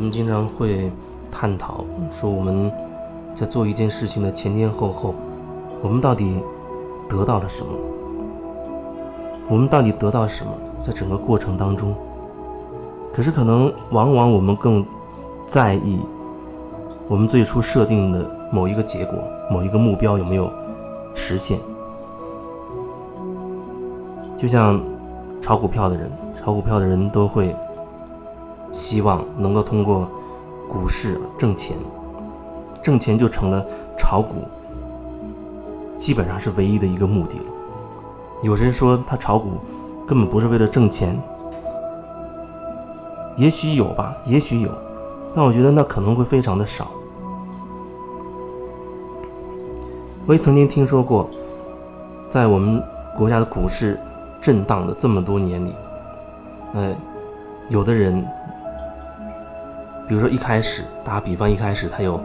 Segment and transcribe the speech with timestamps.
[0.00, 0.90] 们经常会
[1.30, 2.72] 探讨说，我们
[3.34, 5.14] 在做一件事情的前前后后，
[5.82, 6.40] 我们到底
[7.08, 7.68] 得到了什么？
[9.48, 10.52] 我们到底得到什么？
[10.80, 11.94] 在整个过程当中，
[13.12, 14.82] 可是可能往往我们更
[15.46, 16.00] 在意
[17.06, 19.18] 我们最初设定的某一个结果、
[19.50, 20.50] 某一个目标有没有
[21.14, 21.58] 实现。
[24.38, 24.80] 就像
[25.42, 27.54] 炒股票的人，炒股票的人都会
[28.72, 30.08] 希望能够通过
[30.68, 31.76] 股市挣钱，
[32.82, 33.64] 挣钱就成了
[33.96, 34.44] 炒股
[35.96, 37.44] 基本上是唯一的一个目的了。
[38.42, 39.52] 有人说他炒股
[40.06, 41.20] 根本不是为了挣钱，
[43.36, 44.70] 也许有吧，也许有，
[45.34, 46.88] 但我觉得那可能会非常的少。
[50.26, 51.28] 我也曾经听说过，
[52.28, 52.82] 在我们
[53.16, 53.98] 国家的股市。
[54.42, 55.74] 震荡的这么多年里，
[56.72, 56.94] 呃，
[57.68, 58.26] 有的人，
[60.10, 62.20] 比如说一开始打比方，一开始他有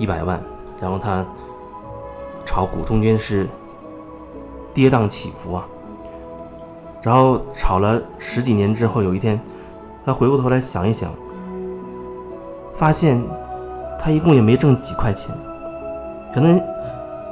[0.00, 0.42] 一百万，
[0.80, 1.24] 然后他
[2.44, 3.48] 炒股中间是
[4.74, 5.64] 跌宕起伏啊，
[7.00, 9.40] 然后炒了十几年之后，有一天
[10.04, 11.12] 他回过头来想一想，
[12.74, 13.22] 发现
[13.96, 15.32] 他一共也没挣几块钱，
[16.34, 16.60] 可能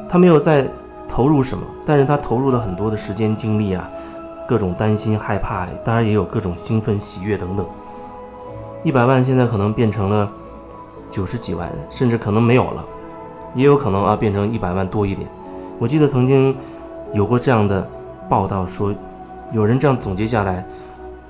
[0.08, 0.64] 他没有再
[1.08, 3.90] 投入什么，但是他投入了很多的时间精力啊。
[4.46, 7.66] 各种担心、害怕，当然也有各种兴奋、喜悦等等。
[8.84, 10.30] 一百万现在可能变成了
[11.10, 12.84] 九十几万，甚至可能没有了，
[13.54, 15.28] 也有可能啊变成一百万多一点。
[15.78, 16.56] 我记得曾经
[17.12, 17.88] 有过这样的
[18.28, 18.94] 报道，说
[19.52, 20.64] 有人这样总结下来，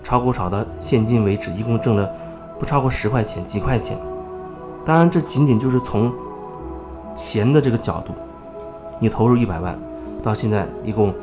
[0.03, 2.09] 炒股炒到现今为止，一共挣了
[2.59, 3.99] 不超过十块钱、几块钱。
[4.85, 6.13] 当然，这仅仅就是从
[7.15, 8.13] 钱的这个角度，
[8.99, 9.79] 你投入一百万，
[10.23, 11.15] 到现在一共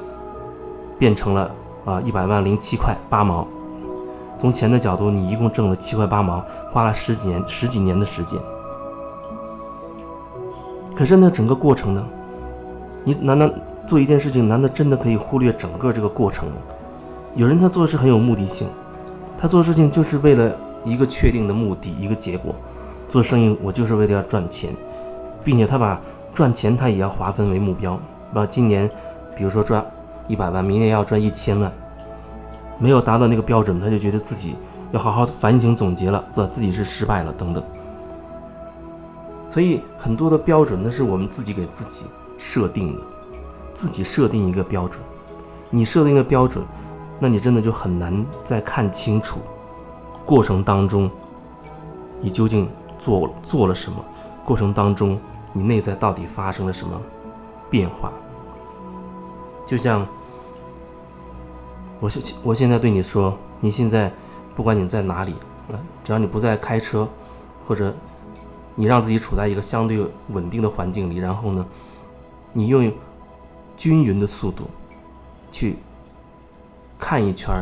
[0.98, 1.52] 变成了。
[1.86, 3.48] 啊，一百万零七块八毛，
[4.38, 8.40] 从钱的角度，你一共挣了七块八毛，花了十几年十几年的时间。
[10.96, 12.06] 可是那整个过程呢？
[13.04, 13.50] 你难道
[13.86, 16.56] 做一件事情，难道真的可以忽略整个这个过程吗？
[17.36, 18.68] 有人他做事很有目的性，
[19.38, 22.56] 他做事情就是为了一个确定的目的，一个结果。
[23.08, 24.74] 做生意我就是为了要赚钱，
[25.44, 26.00] 并且他把
[26.34, 28.00] 赚钱他也要划分为目标，
[28.34, 28.90] 把今年，
[29.36, 29.86] 比如说赚。
[30.28, 31.72] 一百万，明年要赚一千万，
[32.78, 34.56] 没有达到那个标准，他就觉得自己
[34.92, 37.64] 要好好反省总结了，自自己是失败了等等。
[39.48, 42.06] 所以很多的标准，那是我们自己给自己
[42.38, 43.02] 设定的，
[43.74, 45.02] 自己设定一个标准，
[45.70, 46.64] 你设定的标准，
[47.20, 49.40] 那你真的就很难再看清楚
[50.26, 51.10] 过程当中
[52.22, 52.68] 你究竟
[53.00, 54.04] 做做了什么，
[54.44, 55.18] 过程当中
[55.54, 57.02] 你内在到底发生了什么
[57.70, 58.12] 变化。
[59.66, 60.06] 就像
[62.00, 64.12] 我现我现在对你说，你现在
[64.56, 65.34] 不管你在哪里，
[65.72, 67.08] 啊，只要你不在开车，
[67.66, 67.94] 或者
[68.76, 71.66] 你让自己处在一个相对稳定的环境里，然后呢，
[72.54, 72.92] 你用
[73.78, 74.66] 均匀的速度
[75.52, 75.78] 去
[77.00, 77.54] 看一圈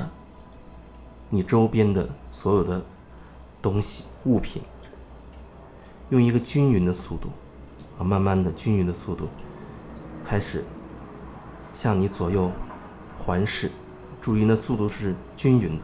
[1.30, 2.84] 你周边的所有的
[3.62, 4.62] 东西物品，
[6.10, 7.30] 用一个均匀的速度
[7.98, 9.28] 啊，慢慢的均匀的速度
[10.24, 10.64] 开始。
[11.74, 12.52] 向你左右
[13.18, 13.72] 环视，
[14.24, 15.84] 注意那速度是均匀的，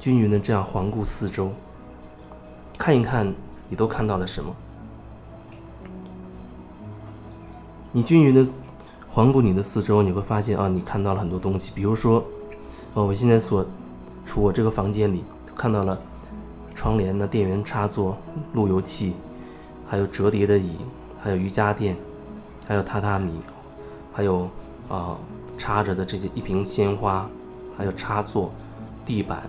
[0.00, 1.52] 均匀的这样环顾四周，
[2.76, 3.32] 看一看
[3.68, 4.52] 你都看到了什么。
[7.92, 8.44] 你均匀的
[9.08, 11.70] 环顾你的四周，你会发现啊，你看到了很多东西。
[11.72, 12.24] 比如说，
[12.94, 13.64] 哦，我现在所
[14.26, 15.22] 处我这个房间里
[15.54, 15.96] 看到了
[16.74, 18.18] 窗帘的电源插座、
[18.54, 19.14] 路由器，
[19.86, 20.72] 还有折叠的椅，
[21.22, 21.96] 还有瑜伽垫，
[22.66, 23.40] 还有榻榻米。
[24.12, 24.48] 还有
[24.88, 25.16] 啊，
[25.58, 27.28] 插着的这些一瓶鲜花，
[27.76, 28.50] 还有插座、
[29.04, 29.42] 地板、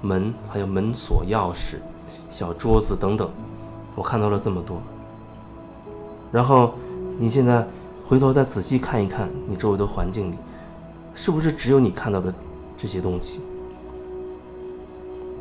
[0.00, 1.74] 门，还有门锁、钥匙、
[2.30, 3.28] 小桌子等等，
[3.94, 4.80] 我看到了这么多。
[6.30, 6.74] 然后
[7.18, 7.66] 你现在
[8.06, 10.36] 回头再仔细看一看你周围的环境里，
[11.14, 12.32] 是不是只有你看到的
[12.76, 13.42] 这些东西？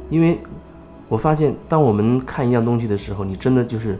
[0.10, 0.40] 因为
[1.08, 4.00] 我发现，当我们看一样东西的时候，你真的就是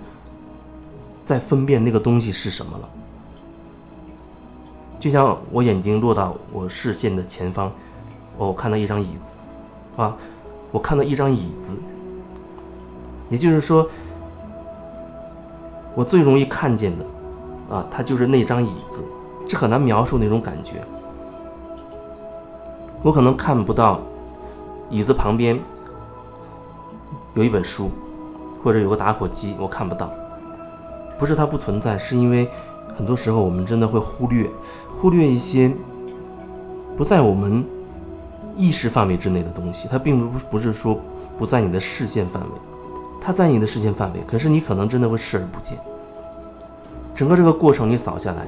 [1.24, 2.90] 在分辨那个东西是什么了。
[5.00, 7.72] 就像我眼睛落到我视线的前方，
[8.36, 9.34] 我看到一张椅子，
[9.96, 10.16] 啊，
[10.72, 11.78] 我看到一张椅子。
[13.30, 13.88] 也就是说，
[15.94, 17.06] 我最容易看见的，
[17.70, 19.04] 啊，它就是那张椅子，
[19.46, 20.84] 这很难描述那种感觉。
[23.04, 24.00] 我可能看不到
[24.90, 25.60] 椅子旁边
[27.36, 27.92] 有一本书，
[28.64, 30.10] 或者有个打火机，我看不到，
[31.20, 32.50] 不是它不存在，是因为。
[32.96, 34.50] 很多时候，我们真的会忽略，
[34.92, 35.72] 忽略一些
[36.96, 37.66] 不在我们
[38.56, 39.88] 意识范围之内的东西。
[39.90, 41.00] 它并不不是说
[41.38, 42.50] 不在你的视线范围，
[43.22, 45.78] 它在你的视线范围，可是你可能真的会视而不见。
[47.14, 48.48] 整个这个过程你扫下来，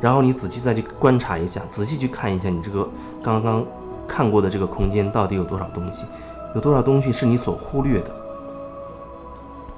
[0.00, 2.88] 然后你仔细再去观察一下，仔细去看一下你这个
[3.22, 3.64] 刚刚
[4.06, 6.06] 看过的这个空间到底有多少东西，
[6.54, 8.10] 有多少东西是你所忽略的，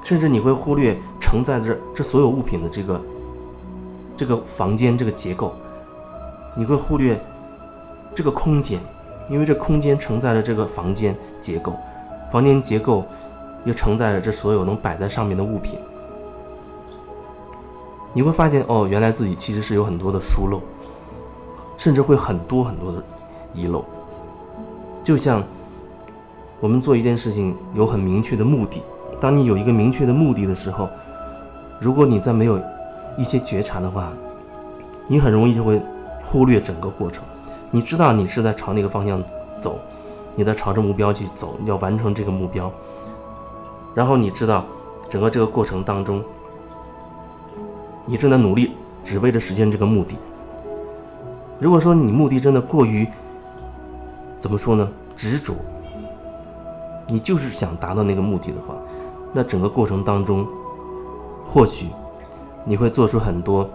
[0.03, 3.01] 甚至你会忽略承载着这所有物品的这个
[4.17, 5.55] 这个房间这个结构，
[6.55, 7.21] 你会忽略
[8.15, 8.81] 这个空间，
[9.29, 11.75] 因为这空间承载了这个房间结构，
[12.31, 13.05] 房间结构
[13.65, 15.79] 又承载了这所有能摆在上面的物品。
[18.13, 20.61] 你会发现，哦，原来自己其实是有很多的疏漏，
[21.79, 23.03] 甚至会很多很多的
[23.55, 23.83] 遗漏。
[25.03, 25.43] 就像
[26.61, 28.83] 我们做一件事情有很明确的目的，
[29.19, 30.89] 当你有一个明确的目的的时候，
[31.81, 32.61] 如果你在没有
[33.17, 34.13] 一些觉察的话，
[35.07, 35.81] 你很容易就会
[36.23, 37.23] 忽略整个过程。
[37.71, 39.23] 你知道你是在朝那个方向
[39.59, 39.79] 走，
[40.37, 42.71] 你在朝着目标去走，要完成这个目标。
[43.95, 44.65] 然后你知道
[45.09, 46.23] 整个这个过程当中。
[48.05, 48.73] 你正在努力，
[49.05, 50.17] 只为了实现这个目的。
[51.61, 53.07] 如果说你目的真的过于，
[54.41, 54.89] 怎么说呢？
[55.15, 55.55] 执着，
[57.07, 58.75] 你就是想达到那个目的的话，
[59.33, 60.45] 那整个过程当中，
[61.47, 61.87] 或许
[62.65, 63.69] 你会做出很多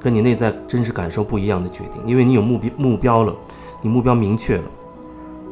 [0.00, 3.34] 跟你内在真实感受不一样的决定，因为你有目标目标了，
[3.82, 4.64] 你目标明确了，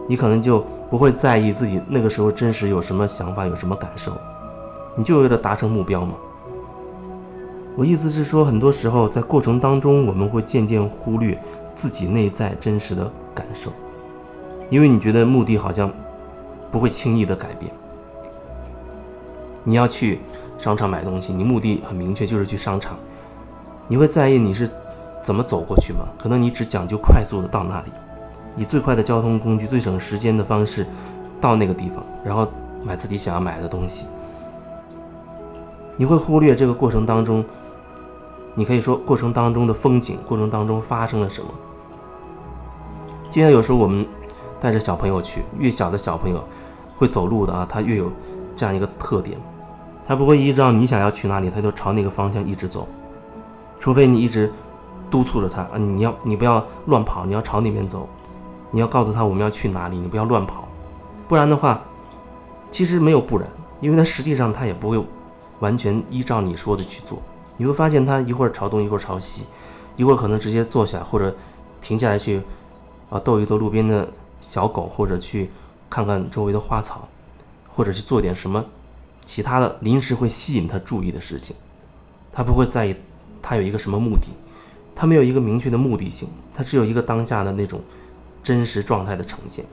[0.06, 4.12] 你可能就不会在意自己那个时候真实有什么想法，有什么感受，
[4.94, 6.14] 你就为了达成目标嘛。
[7.74, 11.40] 我意思是说，很多时候在过程当中，我们会渐渐忽略
[11.74, 13.72] 自己内在真实的感受，
[14.68, 15.90] 因为你觉得目的好像
[16.70, 17.72] 不会轻易的改变。
[19.64, 20.20] 你要去
[20.58, 22.96] 商场买东西，你目的很明确，就是去商场。
[23.88, 24.70] 你会在意你是
[25.22, 26.06] 怎么走过去吗？
[26.18, 27.92] 可能你只讲究快速的到那里，
[28.56, 30.86] 以最快的交通工具、最省时间的方式
[31.40, 32.48] 到那个地方，然后
[32.84, 34.04] 买自己想要买的东西。
[35.96, 37.44] 你会忽略这个过程当中。
[38.54, 41.48] 你可以说过程当中的风景，过程当中发生了什么？
[43.30, 44.06] 就像有时候我们
[44.60, 46.44] 带着小朋友去，越小的小朋友
[46.94, 48.12] 会走路的啊，他越有
[48.54, 49.38] 这样一个特点，
[50.12, 52.86] 他不会依照你想要去哪里，他就朝那个方向一直走，
[53.80, 54.52] 除非你一直
[55.10, 58.06] 督促着他啊，你要你不要乱跑，你要朝那边走，
[58.70, 60.68] 你要告诉他我们要去哪里，你不要乱跑，
[61.26, 61.82] 不然的话，
[62.70, 63.48] 其实没有不然，
[63.80, 65.02] 因为他实际上他也不会
[65.60, 67.18] 完全依照你说的去做。
[67.56, 69.46] 你会发现他一会儿朝东，一会儿朝西，
[69.96, 71.34] 一会儿可能直接坐下，或者
[71.80, 72.42] 停下来去
[73.08, 74.06] 啊逗一逗路边的
[74.42, 75.50] 小狗，或者去
[75.88, 77.08] 看看周围的花草，
[77.74, 78.62] 或者去做点什么
[79.24, 81.54] 其他的临时会吸引他注意的事情。
[82.32, 82.96] 他不会在意
[83.40, 84.28] 他有一个什么目的，
[84.94, 87.80] 他没有一个明确的目的性，他只有一个当下的那种
[88.42, 89.64] 真实状态的呈现。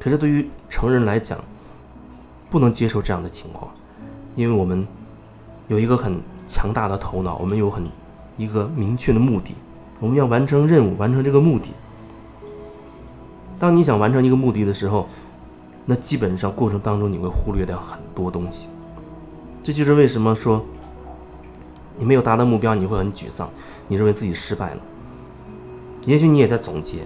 [0.00, 1.38] 可是对于成人来讲，
[2.50, 3.70] 不能接受这样的情况，
[4.34, 4.86] 因为我们
[5.68, 6.20] 有一个很。
[6.48, 7.88] 强大的头脑，我们有很
[8.36, 9.54] 一个明确的目的，
[10.00, 11.70] 我们要完成任务，完成这个目的。
[13.58, 15.08] 当你想完成一个目的的时候，
[15.84, 18.68] 那基本上过程当中你会忽略掉很多东西。
[19.62, 20.64] 这就是为什么说
[21.98, 23.48] 你没有达到目标，你会很沮丧，
[23.88, 24.80] 你认为自己失败了。
[26.04, 27.00] 也许你也在总结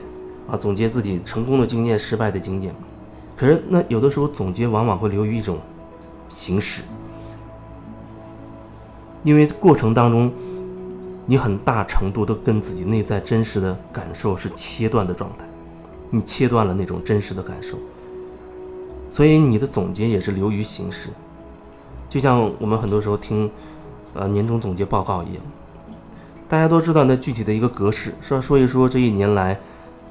[0.49, 2.75] 啊，总结自己成功的经验、失败的经验。
[3.37, 5.59] 可是那有的时候总结往往会流于一种
[6.29, 6.83] 形式。
[9.23, 10.33] 因为过程当中，
[11.27, 15.45] 你很大程度都跟自己内在真实的感受是切断的状态，
[16.11, 17.77] 你切断了那种真实的感受，
[19.17, 21.09] 所以你的总结也是流于形式，
[22.07, 23.51] 就像我们很多时候听，
[24.13, 25.43] 呃年终总结报告一样，
[26.47, 29.59] 大家都知道那具体的一个格式，说说一说这一年来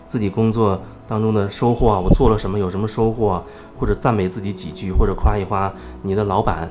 [0.07, 3.43] 自己工作当中的收获啊，我做了什么，有什么收获，
[3.77, 5.71] 或者赞美自己几句，或者夸一夸
[6.01, 6.67] 你的老板，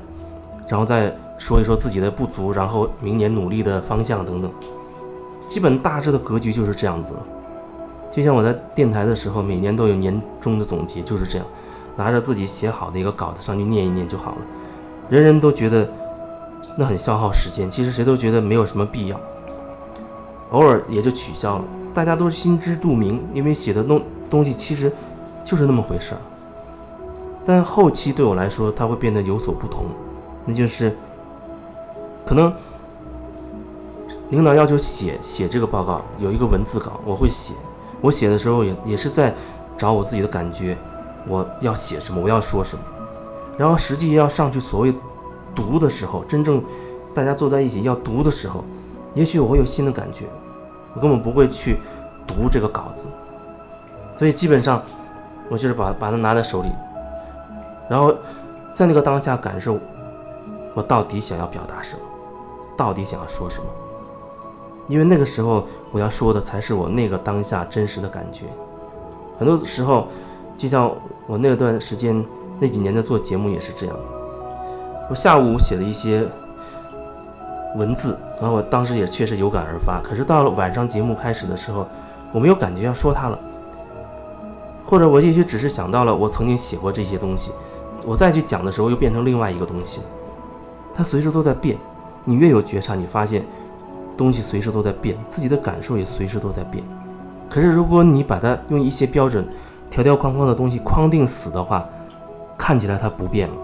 [0.69, 1.17] 然后再。
[1.37, 4.51] 说一说自己的不足，然后明年努力的方向等等，
[5.49, 7.13] 基本大致的格局就是这样子。
[8.11, 11.47] 就像我在电台的时候，每年都有年终的总结，就是这样，
[11.97, 14.39] 拿着自己写好的一个稿子上去念一念就好了。
[15.09, 15.89] 人人都觉得
[16.77, 19.21] 那很消耗时间，其实谁都觉得没有什么必要，
[20.51, 21.65] 偶尔也就取消了。
[21.93, 24.93] 大家都是心知肚明，因为写的东东西其实
[25.45, 26.21] 就是那么回事儿。
[27.45, 29.87] 但后期对我来说，它会变得有所不同，
[30.45, 30.97] 那就是。
[32.27, 32.51] 可能
[34.31, 37.53] 领导要求写写这个报告，有一个文字稿，我会写。
[38.01, 39.35] 我写的时候也也是在
[39.77, 40.75] 找我自己的感觉，
[41.27, 42.85] 我要写什么，我要说什么。
[43.57, 44.95] 然后实际要上去所谓
[45.55, 46.63] 读的时候，真正
[47.15, 48.65] 大家坐在一起要读的时候，
[49.15, 50.25] 也许我会有新的感觉，
[50.95, 51.79] 我根本不会去
[52.27, 53.05] 读这个稿子。
[54.17, 54.83] 所以基本上
[55.49, 56.69] 我就是把把它拿在手里，
[57.89, 58.15] 然后
[58.75, 59.79] 在那个当下感受，
[60.75, 62.01] 我到底想要表达什么，
[62.77, 63.67] 到底想要说什么。
[64.87, 68.45] 因为那个时候我要说的才是我那个当下真实的感觉。
[69.39, 70.09] 很多时候，
[70.57, 70.91] 就像
[71.27, 72.25] 我那段时间
[72.61, 73.97] 那几年在做节目也是这样。
[75.11, 76.27] 我下午写了一些
[77.77, 80.01] 文字，然后我当时也确实有感而发。
[80.03, 81.87] 可是到了晚上节目开始的时候，
[82.33, 83.39] 我没有感觉要说它了，
[84.87, 87.51] 或者我也许只是想到了我曾经写过这些东西，
[88.07, 90.01] 我再去讲的时候又变成另外一个东西。
[90.95, 91.77] 它随时都在变，
[92.25, 93.45] 你越有觉察，你发现
[94.17, 96.85] 东西随时都在变，自己的感受也随时都在变。
[97.51, 99.45] 可是如果你把它用一些标准、
[99.95, 101.89] 条条框框的东西框定死的话，
[102.59, 103.55] 看起来它不变了。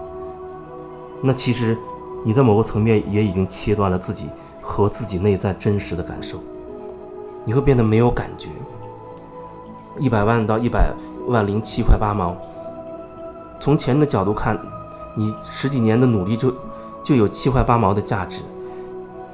[1.21, 1.77] 那其实
[2.23, 4.29] 你在某个层面也已经切断了自己
[4.61, 6.39] 和自己内在真实的感受，
[7.43, 8.47] 你会变得没有感觉。
[9.99, 10.93] 一百万到一百
[11.27, 12.33] 万零七块八毛，
[13.59, 14.57] 从钱的角度看，
[15.17, 16.53] 你十几年的努力就
[17.03, 18.39] 就有七块八毛的价值。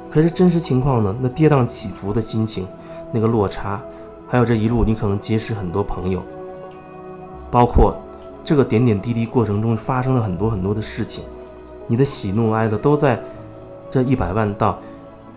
[0.09, 1.15] 可是真实情况呢？
[1.21, 2.67] 那跌宕起伏的心情，
[3.11, 3.79] 那个落差，
[4.27, 6.23] 还有这一路你可能结识很多朋友，
[7.49, 7.95] 包括
[8.43, 11.23] 这个点点滴滴过程中发生了很多很多的事情。
[11.87, 13.19] 你的喜怒哀乐都在
[13.89, 14.77] 这一百万到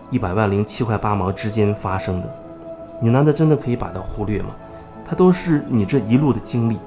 [0.09, 2.29] 一百万零七块八毛之间发生的，
[2.99, 4.49] 你难道真的可以把它忽略吗？
[5.05, 6.77] 它都是你这一路的经历，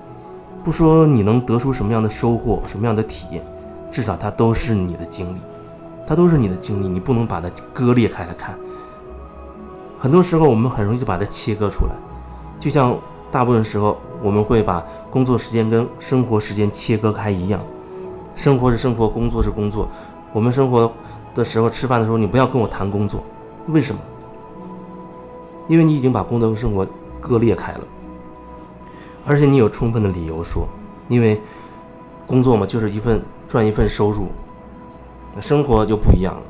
[0.62, 3.42] 不说你能得出什么样的收获、什么样的体验，
[3.90, 5.38] 至少它都是你的经历，
[6.06, 8.54] 它都是你的经历，你不能把它割裂开来看。
[9.98, 11.92] 很多时候我们很容易就把它切割出来，
[12.60, 12.94] 就像
[13.34, 17.60] 大部分时候我们会把工作时间跟生活时间切割开一样。
[18.36, 19.88] 生活是生活，工作是工作。
[20.32, 20.92] 我们生活
[21.34, 23.24] 的时候，吃饭的时候，你不要跟我谈工作，
[23.66, 24.00] 为什么？
[25.66, 26.86] 因为你已经把工作和生活
[27.20, 27.80] 割裂开了，
[29.26, 30.68] 而且你有充分的理由说，
[31.08, 31.40] 因为
[32.28, 34.28] 工作嘛，就是一份赚一份收入，
[35.40, 36.42] 生活就不一样了。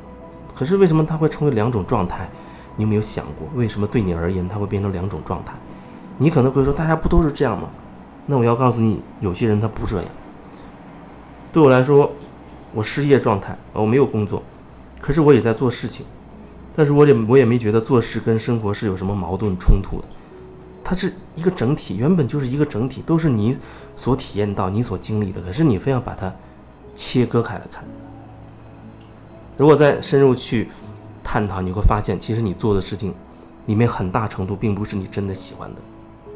[0.53, 2.29] 可是为什么它会成为两种状态？
[2.75, 5.53] 你有没有想过，为什么对你而言它会变成两种状态？
[6.17, 7.69] 你可能会说，大家不都是这样吗？
[8.25, 10.05] 那我要告诉你，有些人他不这样。
[11.53, 12.11] 对我来说，
[12.73, 14.41] 我失业状态，我没有工作，
[14.99, 16.05] 可是我也在做事情，
[16.75, 20.07] 但是我也我也没觉得做事跟生活是有什么矛盾冲突的，
[20.83, 23.57] 它是一个整体，原本就是一个整体，都是你
[23.95, 26.33] 所体验到、你所经历的，可是你非要把它
[26.93, 27.83] 切割开来看。
[29.57, 30.69] 如果再深入去
[31.23, 33.13] 探讨，你会发现，其实你做的事情
[33.67, 35.81] 里面很大程度并不是你真的喜欢的，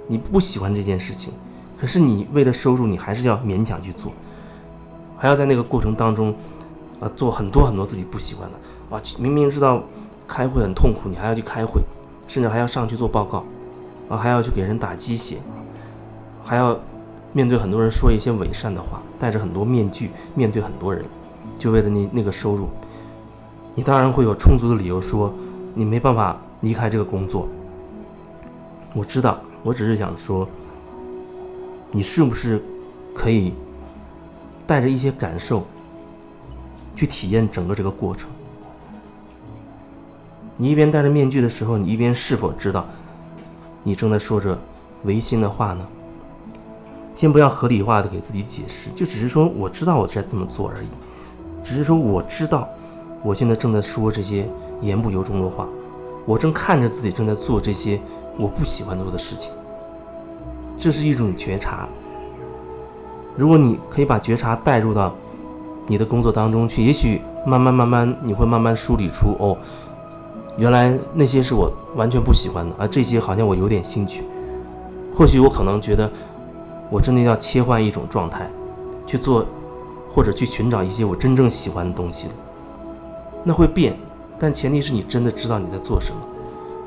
[0.10, 1.32] 你不喜欢这件事情，
[1.80, 4.12] 可是你为了收入，你还是要勉强去做。
[5.18, 6.34] 还要在那个过程当中，
[7.00, 8.58] 啊，做很多很多自己不喜欢的，
[8.90, 9.84] 哇，明明知道
[10.28, 11.80] 开会很痛苦，你还要去开会，
[12.28, 13.44] 甚至还要上去做报告，
[14.10, 15.38] 啊，还要去给人打鸡血，
[16.44, 16.76] 还要
[17.34, 21.06] 面对很多人说一些伪善的话，戴着很多面具面对很多人，
[21.60, 22.68] 就为了你那个收入，
[23.76, 25.32] 你当然会有充足的理由说
[25.76, 27.48] 你没办法离开这个工作。
[28.96, 30.48] 我知道，我只是想说，
[31.92, 32.64] 你是不是
[33.14, 33.54] 可以？
[34.66, 35.66] 带着一些感受，
[36.96, 38.30] 去体验整个这个过程。
[40.56, 42.86] 你一边戴着面具的时候，你一边是否知道，
[43.84, 44.56] 你正在说着
[45.06, 45.88] 违心的话呢？
[47.16, 50.88] 先不要合理化的给自己解释，就只是说我知道我在这么做而已，
[51.64, 52.70] 只是说我知道
[53.24, 54.48] 我现在正在说这些
[54.82, 55.68] 言不由衷的话，
[56.26, 58.00] 我正看着自己正在做这些
[58.40, 59.52] 我不喜欢做的事情，
[60.78, 61.86] 这是一种觉察。
[63.36, 65.14] 如果你可以把觉察带入到
[65.88, 69.58] 你的工作当中去，也许慢慢慢慢你会慢慢梳理出哦，
[70.58, 74.24] 原来那些是我完全不喜欢的，而这些好像我有点兴趣。
[75.14, 76.10] 或许我可能觉得
[76.90, 78.50] 我真的要切换一种状态
[79.06, 79.46] 去做，
[80.10, 82.34] 或者去寻找一些我真正喜欢的东西了。
[83.44, 83.98] 那会变，
[84.40, 86.22] 但前提是你真的知道你在做什么。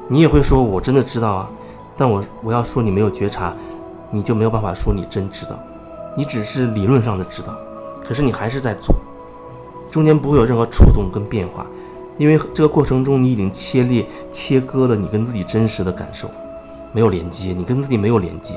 [0.09, 1.51] 你也会说我真的知道啊，
[1.97, 3.55] 但我我要说你没有觉察，
[4.11, 5.59] 你就没有办法说你真知道。
[6.15, 7.57] 你只是理论上的知道，
[8.05, 8.95] 可是你还是在做，
[9.91, 11.67] 中间不会有任何触动跟变化，
[12.19, 16.31] 因为这个过程中你已经切裂、切割了你跟自己真实的感受，
[16.93, 18.55] 没有连接，你跟自己没有连接，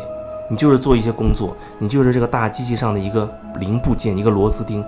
[0.50, 4.84] 你就是做一些工作，你就是这个大机器上的一个零部件、一个螺丝钉，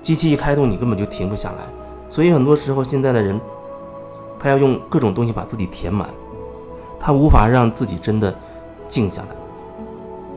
[0.00, 1.66] 机器一开动，你根本就停不下来。
[2.08, 3.40] 所以很多时候，现在的人，
[4.38, 6.08] 他要用各种东西把自己填满，
[7.00, 8.34] 他无法让自己真的
[8.86, 9.28] 静下来。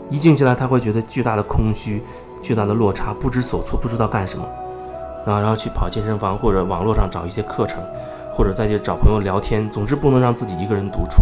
[0.10, 2.03] 一静下来，他会觉得巨大的空虚，
[2.41, 4.46] 巨大的落差，不知所措，不知道干什么，
[5.25, 7.81] 然后然后去跑健身房或者网络上找一些课程，
[8.34, 11.22] 或者再去找朋友聊天，总之不能让自己一个人独处。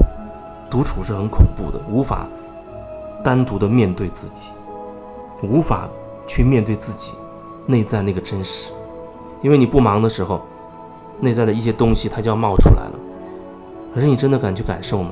[0.69, 2.27] 独处是很恐怖的，无法
[3.23, 4.51] 单独的面对自己，
[5.43, 5.87] 无法
[6.25, 7.11] 去面对自己
[7.65, 8.71] 内在那个真实。
[9.41, 10.41] 因为你不忙的时候，
[11.19, 12.93] 内在的一些东西它就要冒出来了。
[13.93, 15.11] 可是你真的敢去感受吗？